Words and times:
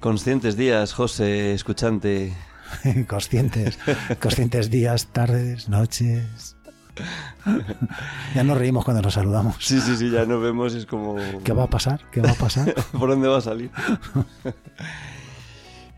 Conscientes 0.00 0.56
días, 0.56 0.94
José, 0.94 1.52
escuchante. 1.52 2.34
conscientes, 3.06 3.78
conscientes 4.18 4.70
días, 4.70 5.08
tardes, 5.08 5.68
noches. 5.68 6.56
ya 8.34 8.42
nos 8.42 8.56
reímos 8.56 8.82
cuando 8.82 9.02
nos 9.02 9.12
saludamos. 9.12 9.56
Sí, 9.60 9.78
sí, 9.78 9.96
sí, 9.96 10.10
ya 10.10 10.24
nos 10.24 10.42
vemos, 10.42 10.74
es 10.74 10.86
como... 10.86 11.16
¿Qué 11.44 11.52
va 11.52 11.64
a 11.64 11.66
pasar? 11.66 12.00
¿Qué 12.10 12.22
va 12.22 12.30
a 12.30 12.34
pasar? 12.34 12.74
¿Por 12.98 13.10
dónde 13.10 13.28
va 13.28 13.38
a 13.38 13.40
salir? 13.42 13.70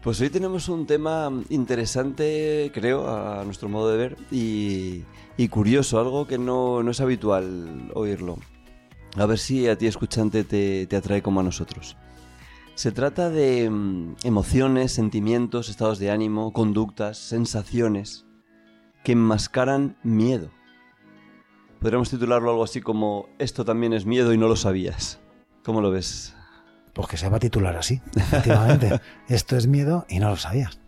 pues 0.03 0.21
hoy 0.21 0.31
tenemos 0.31 0.69
un 0.69 0.85
tema 0.85 1.31
interesante, 1.49 2.73
creo, 2.75 3.09
a 3.09 3.45
nuestro 3.45 3.69
modo 3.69 3.91
de 3.91 3.99
ver, 3.99 4.17
y, 4.33 5.05
curioso, 5.49 6.01
algo 6.01 6.27
que 6.27 6.39
no, 6.39 6.81
es 6.91 7.01
habitual 7.01 7.93
oírlo. 7.95 8.37
A 9.17 9.27
ver 9.27 9.39
si 9.39 9.69
a 9.69 9.79
ti, 9.79 9.87
escuchante, 9.87 10.43
te, 10.43 10.89
te 10.89 10.97
atrae 10.97 11.23
como 11.23 11.39
a 11.39 11.45
nosotros. 11.45 11.97
Se 12.75 12.91
trata 12.91 13.29
de 13.29 13.69
mm, 13.69 14.17
emociones, 14.25 14.93
sentimientos, 14.93 15.69
estados 15.69 15.99
de 15.99 16.11
ánimo, 16.11 16.53
conductas, 16.53 17.19
sensaciones 17.19 18.25
que 19.05 19.13
enmascaran 19.13 19.99
miedo. 20.03 20.51
Podríamos 21.81 22.09
titularlo 22.09 22.51
algo 22.51 22.65
así 22.65 22.81
como 22.81 23.29
Esto 23.39 23.65
también 23.65 23.93
es 23.93 24.07
miedo 24.07 24.33
y 24.33 24.39
no 24.39 24.49
lo 24.49 24.57
sabías. 24.57 25.21
¿Cómo 25.65 25.83
lo 25.83 25.91
ves? 25.91 26.35
Pues 26.95 27.09
que 27.09 27.17
se 27.17 27.29
va 27.29 27.37
a 27.37 27.41
titular 27.41 27.77
así, 27.77 28.01
efectivamente. 28.15 29.01
Esto 29.29 29.57
es 29.57 29.67
miedo 29.67 30.07
y 30.09 30.19
no 30.19 30.31
lo 30.31 30.37
sabías. 30.37 30.81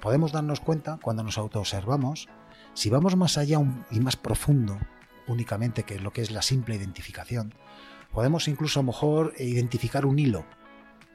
Podemos 0.00 0.32
darnos 0.32 0.60
cuenta 0.60 0.98
cuando 1.02 1.22
nos 1.22 1.38
autoobservamos, 1.38 2.28
si 2.74 2.90
vamos 2.90 3.16
más 3.16 3.38
allá 3.38 3.58
y 3.90 4.00
más 4.00 4.16
profundo 4.16 4.78
únicamente 5.26 5.84
que 5.84 5.98
lo 5.98 6.12
que 6.12 6.20
es 6.20 6.30
la 6.30 6.42
simple 6.42 6.74
identificación, 6.74 7.54
podemos 8.12 8.48
incluso 8.48 8.80
a 8.80 8.82
lo 8.82 8.88
mejor 8.88 9.32
identificar 9.38 10.04
un 10.04 10.18
hilo 10.18 10.44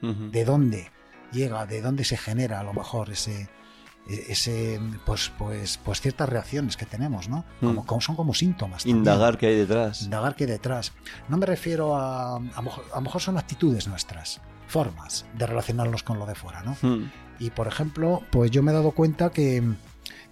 de 0.01 0.45
dónde 0.45 0.91
llega, 1.31 1.65
de 1.65 1.81
dónde 1.81 2.03
se 2.03 2.17
genera 2.17 2.59
a 2.59 2.63
lo 2.63 2.73
mejor 2.73 3.09
ese, 3.09 3.49
ese 4.07 4.79
pues, 5.05 5.31
pues, 5.37 5.79
pues 5.83 6.01
ciertas 6.01 6.29
reacciones 6.29 6.77
que 6.77 6.85
tenemos, 6.85 7.29
¿no? 7.29 7.45
Como, 7.59 7.83
mm. 7.83 8.01
son 8.01 8.15
como 8.15 8.33
síntomas. 8.33 8.85
Indagar 8.85 9.37
qué 9.37 9.47
hay 9.47 9.55
detrás. 9.55 10.03
Indagar 10.03 10.35
qué 10.35 10.45
hay 10.45 10.51
detrás. 10.51 10.93
No 11.27 11.37
me 11.37 11.45
refiero 11.45 11.95
a, 11.95 12.37
a, 12.37 12.61
lo 12.61 13.01
mejor 13.01 13.21
son 13.21 13.37
actitudes 13.37 13.87
nuestras, 13.87 14.41
formas 14.67 15.25
de 15.37 15.45
relacionarnos 15.47 16.03
con 16.03 16.19
lo 16.19 16.25
de 16.25 16.35
fuera, 16.35 16.61
¿no? 16.63 16.77
Mm. 16.81 17.11
Y 17.39 17.49
por 17.51 17.67
ejemplo, 17.67 18.21
pues 18.31 18.51
yo 18.51 18.63
me 18.63 18.71
he 18.71 18.73
dado 18.73 18.91
cuenta 18.91 19.29
que, 19.29 19.63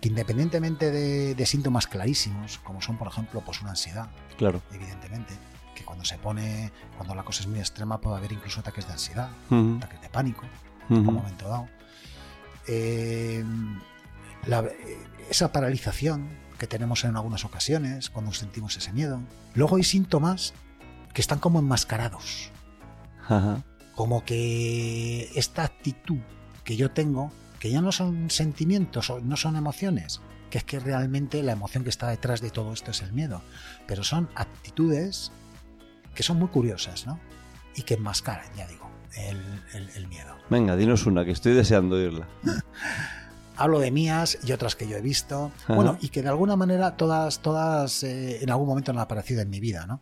independientemente 0.02 0.92
de, 0.92 1.36
de, 1.36 1.46
síntomas 1.46 1.88
clarísimos, 1.88 2.60
como 2.60 2.82
son 2.82 2.98
por 2.98 3.08
ejemplo 3.08 3.42
pues 3.46 3.62
una 3.62 3.72
ansiedad, 3.72 4.10
claro. 4.38 4.62
evidentemente, 4.72 5.34
que 5.76 5.84
cuando 5.84 6.06
se 6.06 6.18
pone, 6.18 6.72
cuando 6.98 7.14
la 7.14 7.24
cosa 7.24 7.42
es 7.42 7.48
muy 7.48 7.60
extrema, 7.60 8.02
puede 8.02 8.18
haber 8.18 8.32
incluso 8.32 8.62
ataques 8.62 8.88
de 8.88 8.94
ansiedad, 8.94 9.30
ataques 9.78 10.02
de 10.02 10.10
pánico, 10.10 10.44
en 10.90 11.08
un 11.08 11.14
momento 11.14 11.48
dado. 11.48 11.68
Eh, 12.68 13.44
esa 15.30 15.52
paralización 15.52 16.30
que 16.58 16.68
tenemos 16.68 17.04
en 17.04 17.16
algunas 17.16 17.46
ocasiones 17.46 18.10
cuando 18.10 18.32
sentimos 18.32 18.78
ese 18.78 18.94
miedo. 18.94 19.20
Luego 19.54 19.76
hay 19.76 19.84
síntomas 19.84 20.54
que 21.14 21.22
están 21.22 21.40
como 21.40 21.60
enmascarados. 21.60 22.52
Como 23.96 24.24
que 24.26 25.32
esta 25.36 25.64
actitud 25.64 26.20
que 26.64 26.76
yo 26.76 26.92
tengo, 26.92 27.32
que 27.60 27.72
ya 27.72 27.82
no 27.82 27.92
son 27.92 28.30
sentimientos 28.30 29.12
no 29.24 29.38
son 29.38 29.56
emociones, 29.56 30.22
que 30.50 30.60
es 30.60 30.64
que 30.64 30.80
realmente 30.80 31.42
la 31.44 31.54
emoción 31.54 31.84
que 31.84 31.90
está 31.90 32.10
detrás 32.10 32.42
de 32.42 32.52
todo 32.52 32.74
esto 32.74 32.92
es 32.92 33.02
el 33.02 33.14
miedo, 33.14 33.42
pero 33.88 34.04
son 34.04 34.30
actitudes 34.36 35.32
que 36.16 36.24
son 36.24 36.40
muy 36.40 36.48
curiosas, 36.48 37.06
¿no? 37.06 37.20
Y 37.76 37.84
que 37.84 37.96
enmascaran, 37.96 38.48
ya 38.56 38.66
digo, 38.68 38.90
el, 39.18 40.08
miedo. 40.08 40.36
Venga, 40.50 40.76
dinos 40.76 41.06
una, 41.06 41.26
que 41.26 41.32
estoy 41.32 41.54
deseando 41.54 41.96
oírla. 41.98 42.28
Hablo 43.58 43.80
de 43.80 43.92
mías 43.92 44.38
y 44.44 44.52
otras 44.52 44.76
que 44.76 44.88
yo 44.88 44.98
he 44.98 45.02
visto. 45.02 45.52
Bueno, 45.68 45.98
y 46.02 46.10
que 46.10 46.22
de 46.22 46.30
alguna 46.30 46.56
manera 46.56 46.98
todas, 46.98 47.40
todas 47.40 48.04
eh, 48.04 48.44
en 48.44 48.50
algún 48.50 48.68
momento 48.68 48.92
han 48.92 49.00
aparecido 49.00 49.42
en 49.42 49.50
mi 49.50 49.60
vida, 49.60 49.86
¿no? 49.86 50.02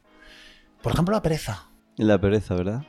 Por 0.82 0.94
ejemplo, 0.94 1.14
la 1.14 1.22
pereza. 1.22 1.70
La 1.98 2.20
pereza, 2.20 2.56
¿verdad? 2.56 2.84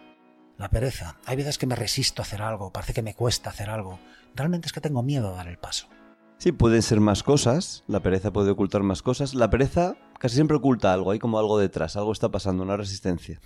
La 0.57 0.71
pereza. 0.71 1.17
Hay 1.27 1.37
veces 1.37 1.59
que 1.59 1.67
me 1.67 1.75
resisto 1.75 2.23
a 2.23 2.25
hacer 2.25 2.41
algo, 2.41 2.73
parece 2.73 2.95
que 2.95 3.03
me 3.03 3.15
cuesta 3.15 3.51
hacer 3.51 3.69
algo. 3.69 3.99
Realmente 4.35 4.67
es 4.67 4.73
que 4.73 4.81
tengo 4.81 5.03
miedo 5.03 5.35
a 5.35 5.37
dar 5.37 5.49
el 5.49 5.59
paso. 5.59 5.89
Sí, 6.39 6.53
pueden 6.53 6.83
ser 6.83 7.01
más 7.01 7.23
cosas, 7.23 7.85
la 7.87 8.01
pereza 8.01 8.33
puede 8.33 8.51
ocultar 8.51 8.83
más 8.83 9.03
cosas. 9.03 9.35
La 9.35 9.49
pereza 9.51 9.97
casi 10.19 10.35
siempre 10.35 10.57
oculta 10.57 10.93
algo, 10.93 11.11
hay 11.11 11.19
como 11.19 11.39
algo 11.39 11.59
detrás, 11.59 11.97
algo 11.97 12.13
está 12.13 12.31
pasando, 12.31 12.63
una 12.63 12.77
resistencia. 12.77 13.41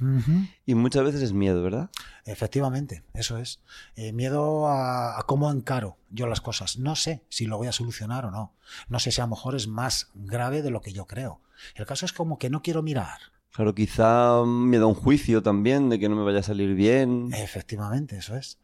Y 0.65 0.75
muchas 0.75 1.05
veces 1.05 1.23
es 1.23 1.33
miedo, 1.33 1.63
¿verdad? 1.63 1.91
Efectivamente, 2.25 3.05
eso 3.15 3.39
es. 3.39 3.61
Eh, 3.97 4.13
miedo 4.13 4.69
a, 4.69 5.23
cómo 5.27 5.51
encaro 5.51 5.99
yo 6.11 6.27
las 6.27 6.41
cosas. 6.41 6.79
No 6.79 6.97
sé 6.97 7.25
si 7.29 7.47
lo 7.47 7.59
voy 7.59 7.69
a 7.69 7.73
solucionar 7.73 8.27
o 8.27 8.31
no. 8.31 8.55
No 8.89 8.99
sé 8.99 9.13
si 9.13 9.21
a 9.21 9.25
lo 9.25 9.31
mejor 9.31 9.55
es 9.55 9.69
más 9.69 10.11
grave 10.15 10.63
de 10.63 10.71
lo 10.71 10.81
que 10.81 10.93
yo 10.93 11.07
creo. 11.07 11.41
El 11.75 11.87
caso 11.87 12.07
es 12.07 12.13
como 12.13 12.39
que 12.39 12.51
no 12.51 12.63
quiero 12.63 12.83
mirar. 12.83 13.19
Claro, 13.53 13.75
quizá 13.75 14.45
me 14.45 14.79
da 14.79 14.87
un 14.87 14.95
juicio 14.95 15.43
también 15.43 15.89
de 15.89 15.99
que 15.99 16.09
no 16.09 16.17
me 16.17 16.23
vaya 16.23 16.41
a 16.41 16.45
salir 16.45 16.75
bien. 16.75 17.31
Efectivamente, 17.33 18.19
eso 18.19 18.37
es. 18.37 18.59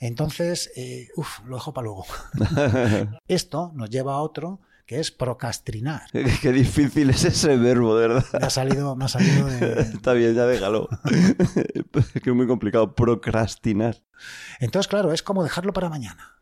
Entonces, 0.00 0.70
eh, 0.76 1.08
uff, 1.16 1.40
lo 1.44 1.56
dejo 1.56 1.72
para 1.72 1.86
luego. 1.86 2.06
Esto 3.28 3.72
nos 3.74 3.90
lleva 3.90 4.14
a 4.14 4.22
otro 4.22 4.60
que 4.88 5.00
es 5.00 5.10
procrastinar. 5.10 6.02
Qué, 6.42 6.50
difícil 6.52 7.10
es 7.10 7.24
ese 7.24 7.56
verbo, 7.56 7.96
de 7.96 8.08
verdad. 8.08 8.24
Me 8.40 8.46
ha 8.46 8.50
salido, 8.50 8.96
me 8.96 9.04
ha 9.04 9.08
salido 9.08 9.46
de... 9.46 9.80
Está 9.82 10.14
bien, 10.14 10.34
ya 10.34 10.46
déjalo. 10.46 10.88
que 11.04 12.30
es 12.30 12.34
muy 12.34 12.46
complicado, 12.46 12.94
procrastinar. 12.94 14.02
Entonces, 14.60 14.88
claro, 14.88 15.12
es 15.12 15.22
como 15.22 15.44
dejarlo 15.44 15.74
para 15.74 15.90
mañana. 15.90 16.38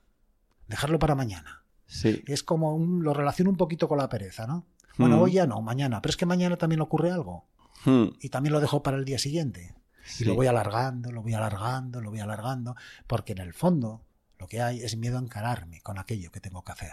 Dejarlo 0.68 1.00
para 1.00 1.16
mañana. 1.16 1.64
Sí. 1.86 2.22
Es 2.26 2.44
como 2.44 2.74
un, 2.76 3.02
lo 3.02 3.14
relaciono 3.14 3.50
un 3.50 3.56
poquito 3.56 3.88
con 3.88 3.98
la 3.98 4.08
pereza, 4.08 4.46
¿no? 4.46 4.66
Bueno, 4.96 5.16
hmm. 5.16 5.22
hoy 5.22 5.32
ya 5.32 5.46
no, 5.46 5.60
mañana. 5.60 6.00
Pero 6.00 6.10
es 6.10 6.16
que 6.16 6.26
mañana 6.26 6.56
también 6.56 6.80
ocurre 6.80 7.10
algo. 7.10 7.48
Hmm. 7.84 8.10
Y 8.20 8.28
también 8.28 8.52
lo 8.52 8.60
dejo 8.60 8.80
para 8.82 8.96
el 8.96 9.04
día 9.04 9.18
siguiente. 9.18 9.74
Y 10.20 10.24
lo 10.24 10.34
voy 10.34 10.46
alargando, 10.46 11.12
lo 11.12 11.22
voy 11.22 11.34
alargando, 11.34 12.00
lo 12.00 12.10
voy 12.10 12.20
alargando, 12.20 12.76
porque 13.06 13.32
en 13.32 13.38
el 13.38 13.52
fondo 13.52 14.04
lo 14.38 14.46
que 14.46 14.60
hay 14.62 14.80
es 14.80 14.96
miedo 14.96 15.18
a 15.18 15.22
encararme 15.22 15.80
con 15.80 15.98
aquello 15.98 16.30
que 16.30 16.40
tengo 16.40 16.62
que 16.62 16.72
hacer. 16.72 16.92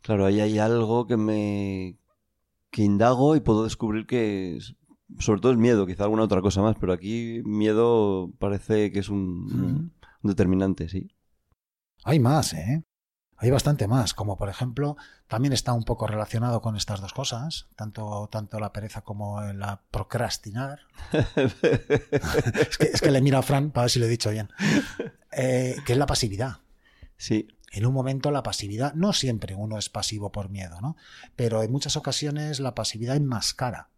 Claro, 0.00 0.26
ahí 0.26 0.40
hay 0.40 0.58
algo 0.58 1.06
que 1.06 1.16
me 1.16 1.98
que 2.70 2.82
indago 2.82 3.36
y 3.36 3.40
puedo 3.40 3.64
descubrir 3.64 4.06
que 4.06 4.58
sobre 5.18 5.40
todo 5.40 5.52
es 5.52 5.58
miedo, 5.58 5.86
quizá 5.86 6.04
alguna 6.04 6.22
otra 6.22 6.40
cosa 6.40 6.62
más, 6.62 6.76
pero 6.80 6.92
aquí 6.92 7.42
miedo 7.44 8.32
parece 8.38 8.90
que 8.92 9.00
es 9.00 9.08
un 9.10 9.92
determinante, 10.22 10.88
sí. 10.88 11.14
Hay 12.04 12.18
más, 12.18 12.54
¿eh? 12.54 12.84
Hay 13.42 13.50
bastante 13.50 13.88
más, 13.88 14.14
como 14.14 14.38
por 14.38 14.48
ejemplo, 14.48 14.96
también 15.26 15.52
está 15.52 15.72
un 15.72 15.82
poco 15.82 16.06
relacionado 16.06 16.62
con 16.62 16.76
estas 16.76 17.00
dos 17.00 17.12
cosas, 17.12 17.66
tanto, 17.74 18.28
tanto 18.30 18.60
la 18.60 18.72
pereza 18.72 19.00
como 19.00 19.42
la 19.42 19.82
procrastinar. 19.90 20.80
es, 21.12 23.00
que, 23.00 23.10
le 23.10 23.20
miro 23.20 23.38
a 23.38 23.42
Fran 23.42 23.72
para 23.72 23.84
ver 23.84 23.90
si 23.90 23.98
lo 23.98 24.06
he 24.06 24.08
dicho 24.08 24.30
bien. 24.30 24.48
Eh, 25.32 25.74
que 25.84 25.92
es 25.92 25.98
la 25.98 26.06
pasividad. 26.06 26.58
Sí. 27.16 27.48
En 27.72 27.84
un 27.84 27.92
momento 27.92 28.30
la 28.30 28.44
pasividad, 28.44 28.94
no 28.94 29.12
siempre 29.12 29.56
uno 29.56 29.76
es 29.76 29.88
pasivo 29.88 30.30
por 30.30 30.48
miedo, 30.48 30.80
¿no? 30.80 30.96
Pero 31.34 31.64
en 31.64 31.72
muchas 31.72 31.96
ocasiones 31.96 32.60
la 32.60 32.76
pasividad 32.76 33.16
enmascara 33.16 33.88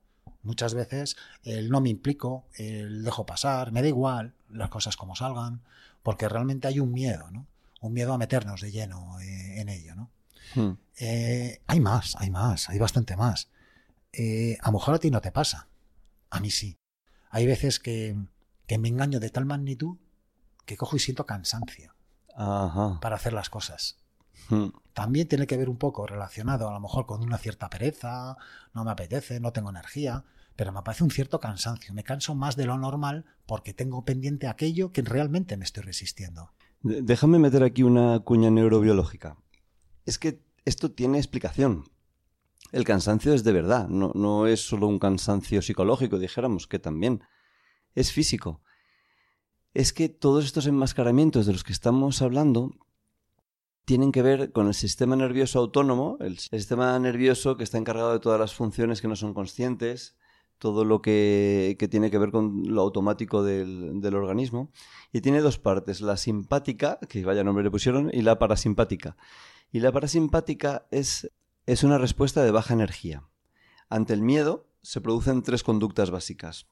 Muchas 0.45 0.75
veces 0.75 1.17
el 1.43 1.71
no 1.71 1.81
me 1.81 1.89
implico, 1.89 2.45
el 2.55 3.03
dejo 3.03 3.25
pasar, 3.27 3.73
me 3.73 3.81
da 3.81 3.89
igual 3.89 4.35
las 4.51 4.69
cosas 4.69 4.97
como 4.97 5.17
salgan, 5.17 5.63
porque 6.03 6.29
realmente 6.29 6.69
hay 6.69 6.81
un 6.81 6.93
miedo, 6.93 7.31
¿no? 7.31 7.47
Un 7.85 7.93
miedo 7.93 8.15
a 8.15 8.19
meternos 8.19 8.63
de 8.63 8.73
lleno 8.73 9.21
eh, 9.21 9.61
en 9.61 9.69
ello, 9.69 9.95
¿no? 9.95 10.11
Hmm. 10.55 10.79
Eh, 10.99 11.61
hay 11.67 11.81
más, 11.81 12.17
hay 12.19 12.31
más, 12.31 12.71
hay 12.71 12.79
bastante 12.79 13.15
más. 13.15 13.51
Eh, 14.11 14.57
a 14.63 14.69
lo 14.69 14.79
mejor 14.79 14.95
a 14.95 14.99
ti 14.99 15.11
no 15.11 15.21
te 15.21 15.31
pasa, 15.31 15.69
a 16.31 16.41
mí 16.41 16.51
sí. 16.51 16.79
Hay 17.29 17.45
veces 17.45 17.81
que, 17.81 18.17
que 18.67 18.79
me 18.79 18.89
engaño 18.89 19.21
de 19.21 19.29
tal 19.29 19.45
magnitud 19.45 19.99
que 20.65 20.79
cojo 20.79 20.97
y 20.97 20.99
siento 20.99 21.27
cansancio 21.27 21.95
Ajá. 22.35 23.01
para 23.03 23.17
hacer 23.17 23.35
las 23.35 23.51
cosas. 23.51 23.99
Hmm. 24.49 24.69
También 24.95 25.29
tiene 25.29 25.47
que 25.47 25.59
ver 25.59 25.69
un 25.69 25.77
poco 25.77 26.07
relacionado 26.07 26.71
a 26.71 26.73
lo 26.73 26.81
mejor 26.81 27.05
con 27.05 27.23
una 27.23 27.37
cierta 27.37 27.69
pereza, 27.69 28.39
no 28.73 28.85
me 28.85 28.93
apetece, 28.93 29.41
no 29.41 29.53
tengo 29.53 29.69
energía, 29.69 30.25
pero 30.57 30.73
me 30.73 30.79
aparece 30.79 31.05
un 31.05 31.11
cierto 31.11 31.39
cansancio. 31.39 31.93
Me 31.93 32.03
canso 32.03 32.35
más 32.35 32.57
de 32.57 32.65
lo 32.65 32.79
normal 32.79 33.27
porque 33.45 33.75
tengo 33.75 34.07
pendiente 34.07 34.49
aquello 34.49 34.91
que 34.91 35.03
realmente 35.03 35.59
me 35.59 35.67
estoy 35.67 35.83
resistiendo. 35.83 36.55
Déjame 36.87 37.39
meter 37.39 37.63
aquí 37.63 37.83
una 37.83 38.21
cuña 38.21 38.51
neurobiológica. 38.51 39.39
Es 40.05 40.19
que 40.19 40.45
esto 40.67 40.93
tiene 40.93 41.17
explicación. 41.17 41.85
El 42.73 42.85
cansancio 42.85 43.33
es 43.33 43.43
de 43.43 43.53
verdad, 43.53 43.89
no, 43.89 44.13
no 44.15 44.47
es 44.47 44.61
solo 44.61 44.87
un 44.87 44.99
cansancio 44.99 45.63
psicológico, 45.63 46.19
dijéramos, 46.19 46.67
que 46.67 46.79
también 46.79 47.23
es 47.95 48.13
físico. 48.13 48.61
Es 49.73 49.95
que 49.95 50.11
todos 50.11 50.45
estos 50.45 50.67
enmascaramientos 50.67 51.47
de 51.47 51.55
los 51.55 51.65
que 51.65 51.73
estamos 51.73 52.21
hablando 52.21 52.73
tienen 53.87 54.13
que 54.13 54.21
ver 54.21 54.53
con 54.53 54.67
el 54.67 54.75
sistema 54.75 55.17
nervioso 55.17 55.61
autónomo, 55.61 56.19
el 56.21 56.39
sistema 56.39 56.99
nervioso 56.99 57.57
que 57.57 57.65
está 57.65 57.79
encargado 57.79 58.13
de 58.13 58.21
todas 58.21 58.39
las 58.39 58.53
funciones 58.53 59.01
que 59.01 59.09
no 59.09 59.17
son 59.17 59.33
conscientes, 59.33 60.17
todo 60.59 60.85
lo 60.85 61.03
que, 61.03 61.77
tiene 61.91 62.11
que 62.11 62.19
ver 62.19 62.31
con 62.31 62.63
lo 62.75 62.83
automático 62.83 63.43
del, 63.43 64.01
del 64.01 64.15
organismo. 64.15 64.71
Y 65.13 65.21
tiene 65.21 65.41
dos 65.41 65.59
partes, 65.59 66.01
la 66.01 66.17
simpática, 66.17 66.99
que 67.09 67.25
vaya 67.25 67.45
nombre 67.45 67.65
le 67.65 67.71
pusieron, 67.71 68.11
y 68.13 68.23
la 68.23 68.39
parasimpática. 68.39 69.17
Y 69.71 69.81
la 69.81 69.93
parasimpática 69.93 70.87
es, 70.91 71.31
es 71.67 71.85
una 71.85 71.99
respuesta 71.99 72.45
de 72.45 72.51
baja 72.51 72.75
energía. 72.75 73.25
Ante 73.89 74.15
el 74.15 74.23
miedo 74.23 74.67
se 74.83 75.01
producen 75.01 75.43
tres 75.43 75.63
conductas 75.63 76.11
básicas. 76.11 76.69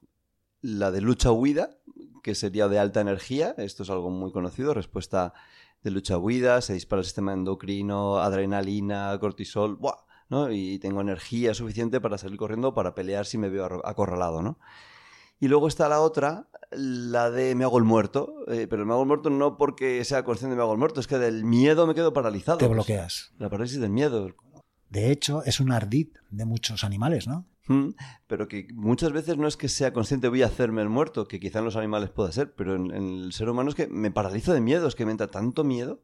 La 0.60 0.90
de 0.90 1.00
lucha-huida, 1.00 1.78
que 2.22 2.34
sería 2.34 2.68
de 2.68 2.78
alta 2.78 3.00
energía, 3.00 3.54
esto 3.58 3.82
es 3.82 3.90
algo 3.90 4.10
muy 4.10 4.32
conocido, 4.32 4.74
respuesta 4.74 5.34
de 5.82 5.90
lucha-huida, 5.90 6.60
se 6.60 6.74
dispara 6.74 7.00
el 7.00 7.06
sistema 7.06 7.32
endocrino, 7.32 8.18
adrenalina, 8.18 9.18
cortisol, 9.18 9.76
¡buah! 9.76 10.04
¿No? 10.32 10.50
y 10.50 10.78
tengo 10.78 11.02
energía 11.02 11.52
suficiente 11.52 12.00
para 12.00 12.16
salir 12.16 12.38
corriendo 12.38 12.72
para 12.72 12.94
pelear 12.94 13.26
si 13.26 13.36
me 13.36 13.50
veo 13.50 13.86
acorralado. 13.86 14.40
¿no? 14.42 14.58
Y 15.38 15.48
luego 15.48 15.68
está 15.68 15.88
la 15.90 16.00
otra, 16.00 16.48
la 16.70 17.30
de 17.30 17.54
me 17.54 17.64
hago 17.64 17.76
el 17.76 17.84
muerto, 17.84 18.44
eh, 18.48 18.66
pero 18.68 18.86
me 18.86 18.92
hago 18.92 19.02
el 19.02 19.08
muerto 19.08 19.28
no 19.28 19.58
porque 19.58 20.02
sea 20.04 20.24
consciente 20.24 20.52
de 20.52 20.56
me 20.56 20.62
hago 20.62 20.72
el 20.72 20.78
muerto, 20.78 21.00
es 21.00 21.06
que 21.06 21.18
del 21.18 21.44
miedo 21.44 21.86
me 21.86 21.94
quedo 21.94 22.14
paralizado. 22.14 22.58
Te 22.58 22.66
bloqueas. 22.66 23.32
La 23.38 23.50
parálisis 23.50 23.78
del 23.78 23.90
miedo. 23.90 24.34
De 24.88 25.10
hecho, 25.12 25.42
es 25.44 25.60
un 25.60 25.70
ardid 25.70 26.08
de 26.30 26.44
muchos 26.46 26.82
animales, 26.82 27.28
¿no? 27.28 27.46
Mm, 27.68 27.90
Pero 28.26 28.48
que 28.48 28.68
muchas 28.74 29.12
veces 29.12 29.36
no 29.36 29.46
es 29.46 29.56
que 29.56 29.68
sea 29.68 29.92
consciente 29.92 30.28
voy 30.28 30.42
a 30.42 30.46
hacerme 30.46 30.82
el 30.82 30.88
muerto, 30.88 31.28
que 31.28 31.38
quizá 31.38 31.58
en 31.60 31.66
los 31.66 31.76
animales 31.76 32.10
pueda 32.10 32.32
ser, 32.32 32.54
pero 32.54 32.74
en, 32.74 32.90
en 32.90 33.08
el 33.24 33.32
ser 33.32 33.48
humano 33.50 33.68
es 33.68 33.76
que 33.76 33.86
me 33.86 34.10
paralizo 34.10 34.52
de 34.52 34.60
miedo, 34.60 34.88
es 34.88 34.94
que 34.94 35.04
me 35.04 35.12
entra 35.12 35.28
tanto 35.28 35.62
miedo 35.62 36.02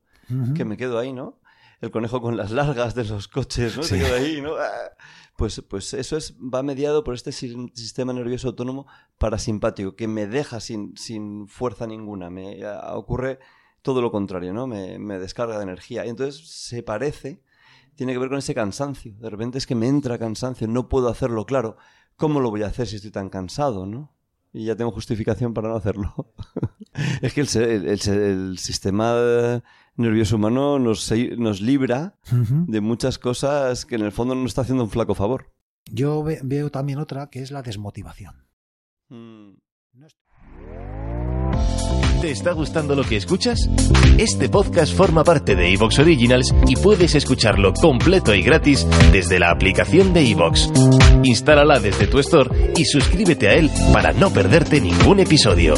que 0.54 0.66
me 0.66 0.76
quedo 0.76 0.98
ahí, 0.98 1.12
¿no? 1.14 1.37
El 1.80 1.90
conejo 1.90 2.20
con 2.20 2.36
las 2.36 2.50
largas 2.50 2.94
de 2.94 3.04
los 3.04 3.28
coches, 3.28 3.76
¿no? 3.76 3.82
Se 3.84 3.98
Sí. 3.98 4.04
queda 4.04 4.16
ahí, 4.16 4.40
¿no? 4.40 4.54
Ah. 4.56 4.90
Pues, 5.36 5.62
pues 5.68 5.94
eso 5.94 6.16
es, 6.16 6.34
va 6.38 6.62
mediado 6.64 7.04
por 7.04 7.14
este 7.14 7.30
si- 7.30 7.54
sistema 7.74 8.12
nervioso 8.12 8.48
autónomo 8.48 8.86
parasimpático, 9.18 9.94
que 9.94 10.08
me 10.08 10.26
deja 10.26 10.58
sin, 10.58 10.96
sin 10.96 11.46
fuerza 11.46 11.86
ninguna. 11.86 12.30
Me 12.30 12.60
ocurre 12.92 13.38
todo 13.82 14.02
lo 14.02 14.10
contrario, 14.10 14.52
¿no? 14.52 14.66
Me, 14.66 14.98
me 14.98 15.18
descarga 15.20 15.56
de 15.56 15.62
energía. 15.62 16.04
Y 16.04 16.08
entonces 16.08 16.44
se 16.50 16.82
parece, 16.82 17.40
tiene 17.94 18.12
que 18.12 18.18
ver 18.18 18.28
con 18.30 18.38
ese 18.38 18.54
cansancio. 18.54 19.14
De 19.18 19.30
repente 19.30 19.58
es 19.58 19.66
que 19.66 19.76
me 19.76 19.86
entra 19.86 20.18
cansancio, 20.18 20.66
no 20.66 20.88
puedo 20.88 21.08
hacerlo, 21.08 21.46
claro. 21.46 21.76
¿Cómo 22.16 22.40
lo 22.40 22.50
voy 22.50 22.64
a 22.64 22.66
hacer 22.66 22.88
si 22.88 22.96
estoy 22.96 23.12
tan 23.12 23.28
cansado, 23.28 23.86
no? 23.86 24.12
Y 24.52 24.64
ya 24.64 24.74
tengo 24.74 24.90
justificación 24.90 25.54
para 25.54 25.68
no 25.68 25.76
hacerlo. 25.76 26.12
es 27.22 27.32
que 27.32 27.40
el, 27.42 27.46
se- 27.48 27.76
el- 27.76 27.86
el 27.86 28.00
se- 28.00 28.30
el 28.32 28.58
sistema 28.58 29.62
nervioso 29.98 30.36
humano 30.36 30.78
nos, 30.78 31.02
se- 31.02 31.36
nos 31.36 31.60
libra 31.60 32.14
de 32.30 32.80
muchas 32.80 33.18
cosas 33.18 33.84
que 33.84 33.96
en 33.96 34.02
el 34.02 34.12
fondo 34.12 34.34
nos 34.34 34.46
está 34.46 34.62
haciendo 34.62 34.84
un 34.84 34.90
flaco 34.90 35.14
favor. 35.14 35.52
Yo 35.90 36.22
ve- 36.22 36.40
veo 36.42 36.70
también 36.70 36.98
otra 36.98 37.28
que 37.30 37.40
es 37.42 37.50
la 37.50 37.62
desmotivación. 37.62 38.34
Mm. 39.10 39.52
¿Te 42.20 42.32
está 42.32 42.50
gustando 42.52 42.96
lo 42.96 43.04
que 43.04 43.16
escuchas? 43.16 43.70
Este 44.18 44.48
podcast 44.48 44.92
forma 44.92 45.22
parte 45.22 45.54
de 45.54 45.72
Evox 45.72 46.00
Originals 46.00 46.52
y 46.66 46.74
puedes 46.74 47.14
escucharlo 47.14 47.72
completo 47.72 48.34
y 48.34 48.42
gratis 48.42 48.84
desde 49.12 49.38
la 49.38 49.50
aplicación 49.52 50.12
de 50.12 50.28
Evox. 50.28 50.68
Instálala 51.22 51.78
desde 51.78 52.08
tu 52.08 52.18
store 52.18 52.72
y 52.76 52.84
suscríbete 52.86 53.48
a 53.48 53.54
él 53.54 53.70
para 53.92 54.12
no 54.12 54.30
perderte 54.30 54.80
ningún 54.80 55.20
episodio. 55.20 55.74